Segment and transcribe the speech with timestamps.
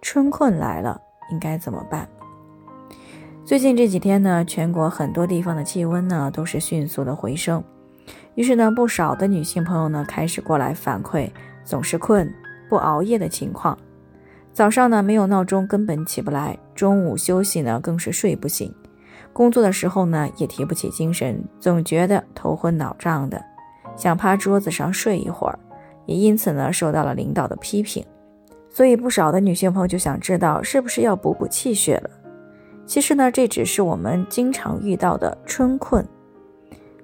[0.00, 2.08] 春困来了，应该怎么办？
[3.44, 7.62] 最近这几天呢，全国很多地方的气温呢都是迅速的回升，
[8.34, 11.30] 于是呢，不少的女性朋友呢开始过来反馈
[11.64, 12.32] 总是困、
[12.68, 13.76] 不熬夜的情况。
[14.52, 18.74] 早上呢没有闹钟根本起不来，中午休息呢更是睡不醒，
[19.32, 23.42] 工作的时候呢也提不起精神，总觉得头昏脑胀的，
[23.96, 25.58] 想趴桌子上睡一会儿，
[26.06, 28.04] 也因此呢受到了领导的批评。
[28.78, 32.10] 所以不少的女性朋友就想知道，是不是要补补气血了？
[32.86, 36.06] 其实呢，这只是我们经常遇到的春困。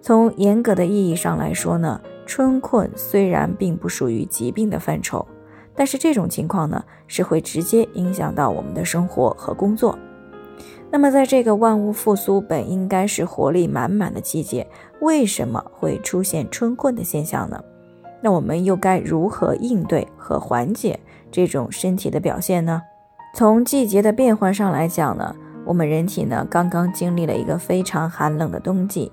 [0.00, 5.26] 从严格的意义上来说呢，春困虽然并不属于疾病的范畴，
[5.74, 9.98] 但是这种情况呢，是会直接影响到我们的生活和工作。
[10.92, 14.64] 那么，在这个万物复苏本应该是活力满满的季节，
[15.00, 17.60] 为什么会出现春困的现象呢？
[18.20, 21.00] 那我们又该如何应对和缓解？
[21.34, 22.80] 这种身体的表现呢？
[23.34, 25.34] 从季节的变换上来讲呢，
[25.66, 29.10] 我们人体呢刚刚经历了一个非常寒冷的冬季，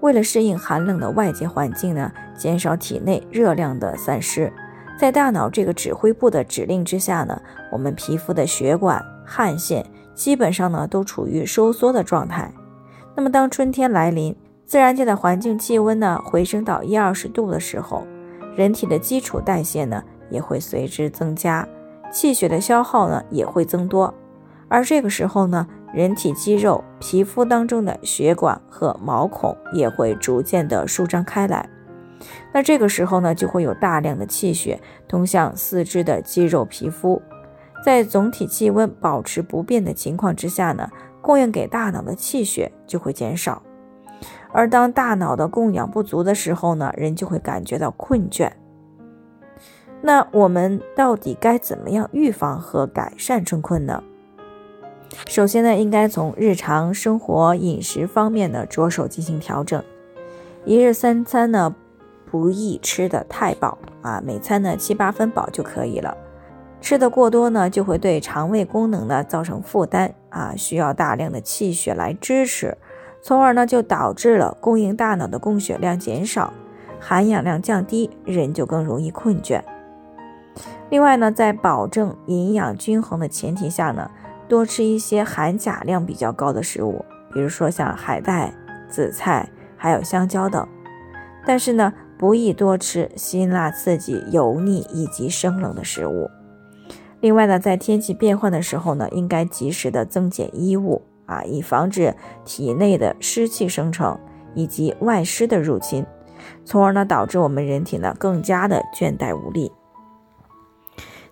[0.00, 4.52] 为了适应寒冷的外界环境呢，减少体内热量的散失，
[4.98, 7.40] 在大脑这个指挥部的指令之下呢，
[7.70, 12.52] 我们皮肤的血管、汗腺基本上呢都处于收缩的状态。
[13.14, 18.04] 那么当春天来临，自然界的环境气温呢回升到一二十度的时候，
[18.56, 20.02] 人体的基础代谢呢。
[20.32, 21.68] 也会随之增加，
[22.10, 24.12] 气血的消耗呢也会增多，
[24.68, 31.68] 而这个时候呢，人体肌肉、皮肤当中的血管和毛孔也会逐渐的舒张开来，
[32.52, 37.20] 那这个时候呢，就会有大量的气血通向四肢的肌肉、皮肤，
[37.84, 40.90] 在总体气温保持不变的情况之下呢，
[41.20, 43.62] 供应给大脑的气血就会减少，
[44.52, 48.50] 而当大脑的供氧不足的时候呢，人就会感觉到困倦。
[50.04, 54.02] 那我们到底该怎么样预防和改善春困呢？
[55.28, 59.82] 首先呢，应该从日常生活饮食方面呢着手进行调整。
[60.64, 61.74] 一日三餐呢
[62.30, 66.16] 不宜吃的太饱啊，每餐呢七八分饱就可以了。
[66.80, 72.76] 吃的过多呢，就会对肠胃功能呢造成负担啊，需要大量的气血来支持，
[73.22, 76.52] 从而呢就导致了供应大脑的供血量减少，
[76.98, 79.62] 含氧量降低，人就更容易困倦。
[80.90, 84.10] 另外呢，在保证营养均衡的前提下呢，
[84.48, 88.52] 多吃一些含钾量比较高的食物，比如说像海带、
[88.88, 90.66] 紫菜，还有香蕉等。
[91.46, 96.30] 但是呢，不宜多吃辛辣刺激、油腻以及生冷的食物。
[97.20, 102.14] 另外呢，在天气变换的时候呢，应该及时的增减衣物啊，以防止
[102.44, 104.18] 体内的湿气生成
[104.54, 106.04] 以及外湿的入侵，
[106.64, 109.72] 从而呢导致我们人体呢更加的倦怠无力。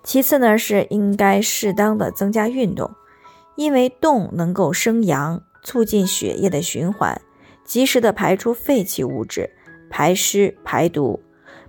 [0.02, 2.90] 其次呢，是应该适当的增加运动，
[3.56, 7.20] 因为动能够生阳，促进血液的循环，
[7.64, 9.50] 及时的排出废弃物质，
[9.90, 11.20] 排湿排毒，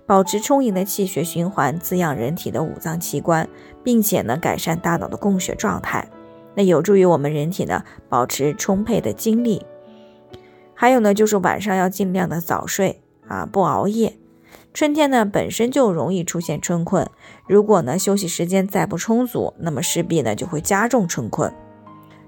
[0.06, 3.48] 保持充盈的气血循环，滋养人体的五脏器官，
[3.84, 6.08] 并且呢，改善大脑的供血状态，
[6.54, 9.64] 那有助于我们人体呢保持充沛的精力。
[10.74, 14.16] 还有呢，就是晚上要尽量的早睡啊，不熬夜。
[14.74, 17.06] 春天呢本身就容易出现春困，
[17.46, 21.52] 如果呢休息时间再不充足，那么势必呢就会加重春困。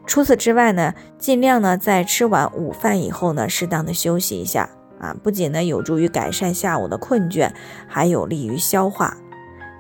[0.06, 4.68] 除此之外呢，尽量呢在吃完午饭以后呢，适当的休息一下
[5.00, 7.50] 啊，不仅呢有助于改善下午的困倦，
[7.88, 9.16] 还有利于消化。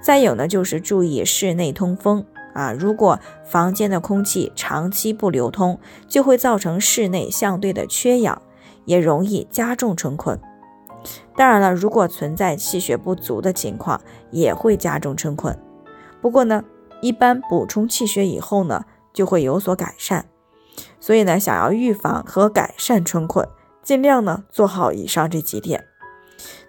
[0.02, 2.24] 再有呢就是注意室内通风
[2.54, 5.78] 啊，如果房间的空气长期不流通，
[6.08, 8.40] 就会造成室内相对的缺氧，
[8.86, 10.40] 也容易加重春困。
[11.36, 15.58] 当然了，如果存在气血不足的情况，也会加重春困。
[16.20, 16.64] 不过呢，
[17.00, 20.26] 一般补充气血以后呢，就会有所改善。
[20.98, 23.46] 所以呢，想要预防和改善春困，
[23.82, 25.84] 尽量呢做好以上这几点。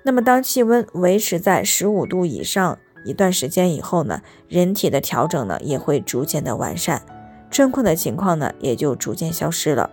[0.03, 7.01] 那么，当气温维持在十五度以上一段时间以后呢，人体的调整呢也会逐渐的完善，
[7.49, 9.89] 春困的情况呢也就逐渐消失了。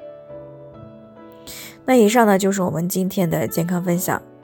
[1.85, 4.23] 那以上呢就是我们今天的健康分享。